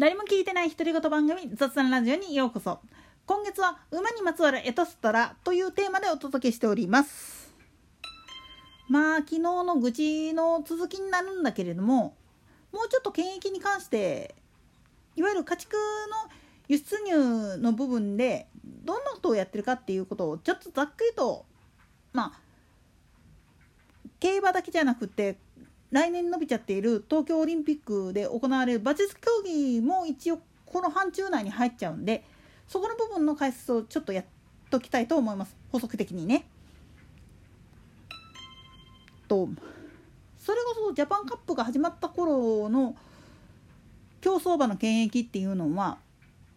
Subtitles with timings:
[0.00, 2.80] 誰も聞いてない独り言番組雑談ラジオにようこそ。
[3.26, 7.52] 今月は馬にまつわるエトストラというテーマでお届けしております。
[8.88, 12.16] まあ昨日の愚痴の続きになるんだけれども
[12.72, 14.34] もうちょっと検疫に関して
[15.16, 16.32] いわゆる家畜の
[16.66, 21.44] 輸出入の部分でどんなことをやってるかっていうことをちょっとざっくりと
[22.14, 22.40] まあ
[24.18, 25.36] 競馬だけじゃなくて
[25.90, 32.24] 来年伸びちゃっている東京オリンピックで行われる馬術競技も一応この範疇内に入っちゃうんで
[32.68, 34.24] そこの部分の解説をちょっとやっ
[34.70, 36.46] ときたいと思います補足的にね。
[39.26, 39.48] と
[40.38, 42.96] それこそジャパンカップが始まった頃の
[44.20, 45.98] 競走馬の検疫っていうのは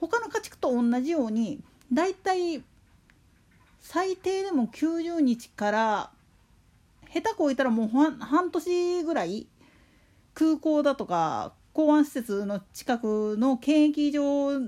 [0.00, 1.60] 他の家畜と同じように
[1.92, 2.62] だいたい
[3.80, 6.10] 最低でも90日から
[7.12, 9.48] 下手こいたらもう半年ぐらい
[10.34, 14.60] 空港だとか港湾施設の近くの検疫場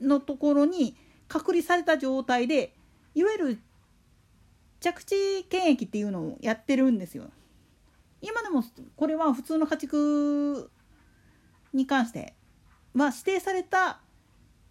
[0.00, 0.96] のところに
[1.28, 2.74] 隔離された状態で
[3.14, 3.58] いわゆる
[4.80, 7.30] 着地検疫っていうのをやってるんですよ。
[8.20, 8.64] 今でも
[8.96, 10.70] これは普通の家畜
[11.72, 12.34] に関して
[12.94, 14.00] は指定された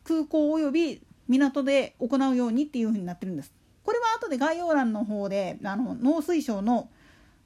[0.04, 3.54] 空港および港で行うようにっていうふうになってるんです。
[3.84, 6.90] これは後で概要欄の方であの農水省の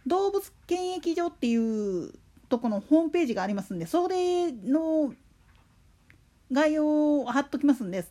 [0.07, 2.13] 動物検疫所っていう
[2.47, 5.13] とこのホームページがありますんでそれの
[6.51, 8.05] 概要を貼っときますんで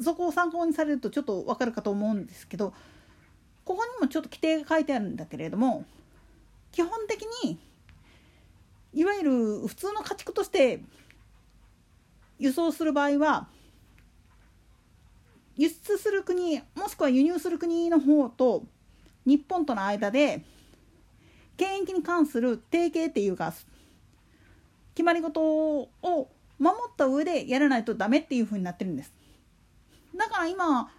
[0.00, 2.72] そこを参考にされるとちょっと分かるかと思うんですけど
[3.64, 5.84] ここにもちょっと規定が書いてあるんだけれども
[6.72, 7.58] 基本的に
[8.92, 10.80] いわゆる普通の家畜として
[12.38, 13.48] 輸送する場合は
[15.56, 18.64] 輸出する国もしくは輸入する国の方と
[19.26, 20.42] 日本との間で
[21.56, 23.52] 検疫に関する提携っていうか
[24.94, 25.88] 決まり事を
[26.58, 29.12] 守った上でやらないとダメっていう風になってるんです。
[30.16, 30.90] だから今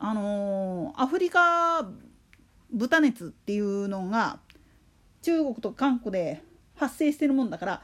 [0.00, 1.88] あのー、アフリカ
[2.70, 4.38] 豚熱っていうのが
[5.22, 6.42] 中国と韓国で
[6.76, 7.82] 発生してるもんだから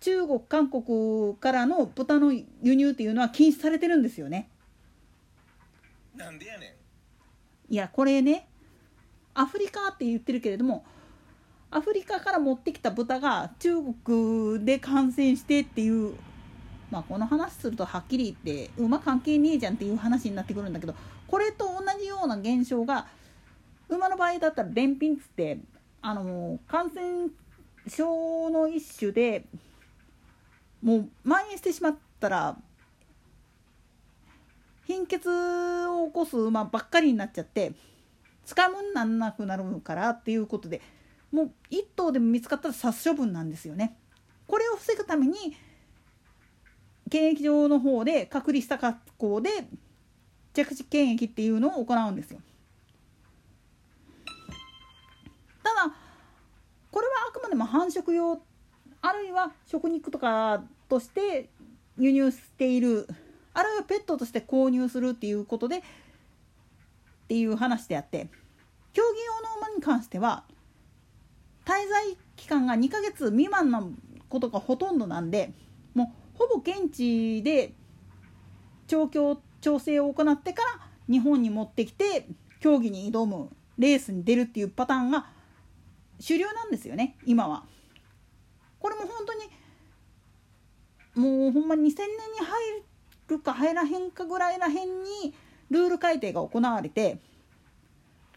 [0.00, 4.48] 中国韓国からの豚の輸入っていうのは禁止されてるんですよね。
[6.16, 6.76] なんでやね
[7.70, 7.72] ん。
[7.72, 8.48] いやこれね
[9.34, 10.84] アフリカって言ってるけれども
[11.70, 16.14] アフリカから持ってきた豚が中国で感染してっていう
[16.90, 20.94] まあこの話するとはっきり言って馬関係ねえじゃんっていう話になってくるんだけど
[21.28, 23.06] これと同じような現象が
[23.88, 25.58] 馬の場合だったら連品っつって
[26.02, 27.28] あの感染
[27.86, 29.44] 症の一種で
[30.82, 32.56] もう蔓延してしまったら
[34.86, 35.28] 貧血
[35.86, 37.72] を起こす馬ばっかりになっちゃって
[38.50, 40.82] 使うもんなんなくなるからっていうことで
[41.30, 43.96] もう1頭でも見つかったら殺処分なんですよね。
[44.48, 45.56] これを防ぐために
[47.08, 49.50] 検疫場の方で隔離した格好で
[50.52, 52.40] 着地検疫っていうのを行うんですよ。
[55.62, 55.94] ただ
[56.90, 58.42] これはあくまでも繁殖用
[59.00, 61.50] あるいは食肉とかとして
[61.96, 63.06] 輸入している
[63.54, 65.82] あるいはペットとして購入するっていうことでっ
[67.28, 68.28] ていう話であって
[68.92, 70.44] 競技用の馬に関しては
[71.64, 73.92] 滞在期間が2ヶ月未満の
[74.28, 75.52] ことがほとんどなんで
[75.94, 77.74] もうほぼ現地で
[78.86, 80.68] 調教調整を行ってから
[81.08, 82.26] 日本に持ってきて
[82.60, 85.26] 競技に挑むレースに出るっていうパターンが
[86.18, 87.64] 主流なんですよね今は。
[88.78, 89.50] これも本当に
[91.14, 91.94] もうほんま2000年に
[92.38, 92.82] 入
[93.28, 95.34] るか入らへんかぐらいらへんに
[95.70, 97.20] ルール改定が行われて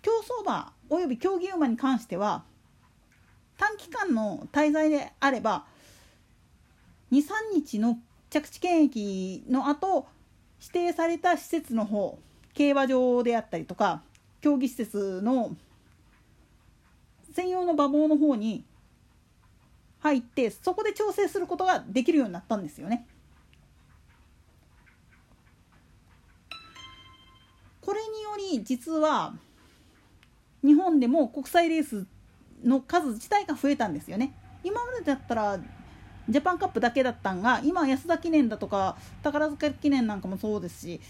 [0.03, 2.43] 競走馬および競技馬に関しては
[3.57, 5.65] 短期間の滞在であれば
[7.11, 7.23] 23
[7.55, 7.97] 日の
[8.29, 10.07] 着地検疫の後
[10.59, 12.19] 指定された施設の方
[12.53, 14.01] 競馬場であったりとか
[14.41, 15.55] 競技施設の
[17.33, 18.65] 専用の馬房の方に
[19.99, 23.07] 入ってそこで調整することができるようになったんですよね。
[27.79, 29.33] これにより実は
[30.63, 32.05] 日本でも国際レース
[32.63, 34.33] の数自体が増えたんですよね。
[34.63, 35.59] 今までだったら
[36.29, 41.01] ジャパンカップだけだったんが今安田記念だとか宝塚記念なんかもそうですし、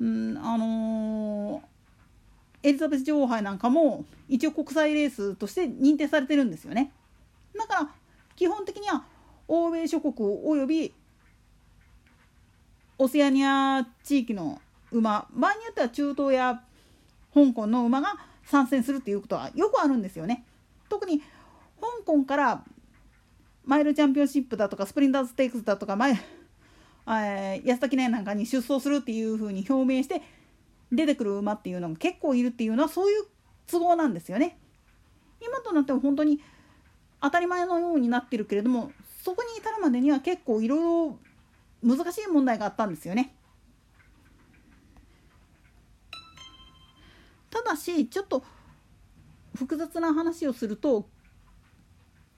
[0.00, 6.92] うんあのー、エリザベス女王杯なんかも一応国際レースとして認定されてるんですよね。
[7.56, 7.90] だから
[8.34, 9.04] 基本的には
[9.46, 10.92] 欧米諸国および
[12.98, 16.62] オセアニア地域の馬場合によっては中東や
[17.32, 20.44] 香港の馬が参戦するっていうことはよくあるんですよね。
[20.88, 21.26] 特に香
[22.04, 22.64] 港から
[23.64, 26.20] マイルチャンピオンシップだとかスプリンターズステークスだとかマイ
[27.06, 30.22] えー安田記念なんかに出走するっていうふうに表明して
[30.90, 33.24] 出てくる馬っていうのが結構いるっていうのはそういう
[33.66, 34.58] 都合なんですよね。
[35.40, 36.40] 今となっても本当に
[37.20, 38.92] 当たり前のようになってるけれども
[39.24, 41.18] そこに至るまでには結構いろいろ
[41.96, 43.34] 難しい問題があったんですよね。
[47.72, 48.44] だしちょっと
[49.54, 51.06] 複雑な話をすると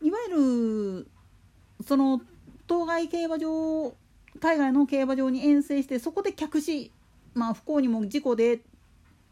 [0.02, 0.34] いわゆ
[1.02, 1.08] る
[1.86, 2.20] その
[2.66, 3.94] 当該競馬場
[4.40, 6.92] 海外の競馬場に遠征してそこで客死
[7.34, 8.60] まあ不幸にも事故で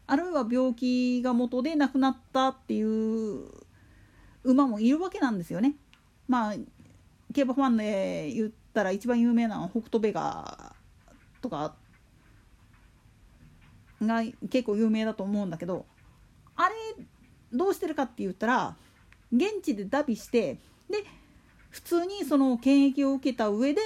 [0.07, 3.49] あるいは病気が元で亡くなったっていう
[4.43, 5.75] 馬もいるわけなんですよね。
[6.27, 6.53] まあ
[7.33, 10.75] 競馬ファンで言ったら一番有名なのは北斗ベガ
[11.41, 11.75] とか
[14.01, 15.85] が結構有名だと思うんだけど
[16.55, 16.75] あれ
[17.51, 18.75] どうしてるかって言ったら
[19.31, 20.57] 現地でダビして
[20.89, 21.03] で
[21.69, 23.81] 普通にその検疫を受けた上で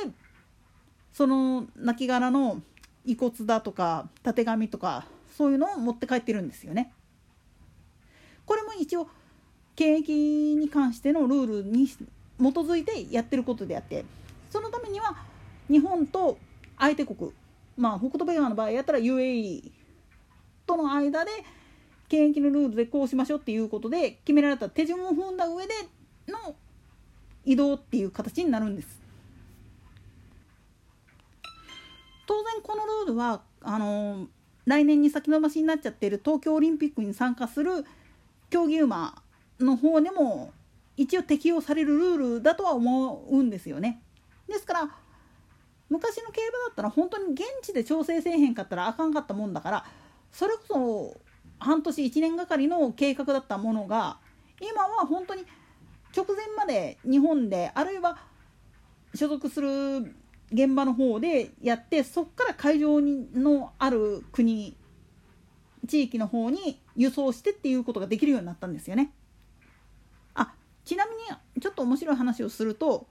[1.14, 2.62] その亡骸の
[3.06, 5.06] 遺骨だとかたてがみとか
[5.36, 6.92] そういうのを持って帰ってるんですよね。
[8.46, 9.08] これも一応
[9.76, 11.98] 検疫に関してのルールに基
[12.40, 14.06] づいてやってることであって
[14.50, 15.16] そのためには
[15.70, 16.38] 日本と
[16.78, 17.32] 相手国
[17.78, 19.72] まあ北斗ベガーの場合やったら UAE
[20.66, 21.32] との間で
[22.10, 25.74] 検疫のルールでこうしましょうっていうことで決められた手順を踏んだ上で
[26.28, 26.56] の
[27.46, 29.02] 移動っていう形になるんです。
[32.26, 34.28] 当然このルールはあの
[34.66, 37.86] 来年に先延ばしになっちゃってる東京オリンピックに参加する
[38.50, 39.22] 競技馬
[39.60, 40.52] の方でも
[40.98, 44.02] 一応適用されるルールだとは思うんですよね。
[44.48, 44.90] ですから
[45.90, 49.86] 昔の競馬だったら本当に現地で調整せえへんかったらあかんかったもんだから
[50.32, 51.27] それこそ
[51.60, 54.18] 半年1年がかりの計画だったものが
[54.62, 55.46] 今は本当に
[56.16, 58.18] 直前まで日本であるいは
[59.14, 60.16] 所属する
[60.52, 64.76] 現場の方でやってそこから会場にのある国
[65.86, 69.12] 地域の方に輸送してっていうことができるようになったんですよね。
[70.36, 70.54] あ
[70.86, 73.08] ちなみにちょっと面白い話をすると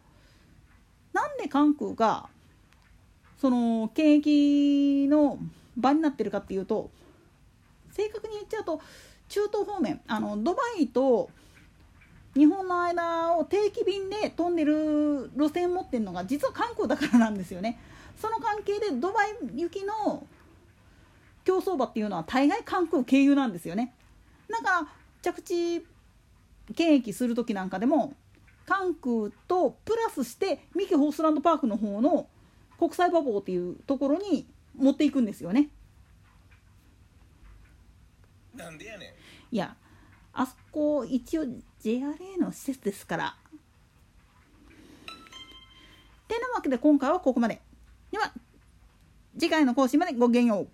[1.13, 2.29] なんで関空が
[3.39, 5.39] その検疫の
[5.77, 6.91] 場になってるかっていうと
[7.97, 8.81] 正確に言っちゃうと
[9.29, 11.31] 中東方面あのドバイと
[12.35, 17.79] 日本の間を定期便で飛んでる路線持ってるのが実は韓国だからなんですよね。
[18.21, 20.27] その関係でドバイ行きの
[21.45, 23.95] 競走馬っていうのは大概関空経由なんですよね。
[24.51, 24.89] だか
[25.23, 25.87] 着地
[26.75, 28.15] 検疫する時なんかでも
[28.67, 32.29] 関空とプラスしてミキホースランドパークの方の
[32.79, 34.47] 国際馬房っていうところに
[34.77, 35.71] 持っていくんですよね。
[38.55, 38.86] なんでやねん
[39.51, 39.77] いや
[40.33, 41.45] あそこ一応
[41.83, 43.37] JRA の施設ですから。
[46.29, 47.61] てなわけで今回はここまで。
[48.11, 48.33] では
[49.39, 50.69] 次回の更新までごきげんよう。